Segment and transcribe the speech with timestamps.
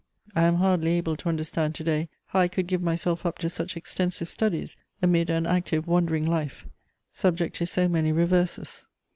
[0.35, 3.49] I am hardly able to understand to day how I could give myself up to
[3.51, 6.65] such extensive studies amid an active wandering life,
[7.11, 8.87] subject to so many reverses.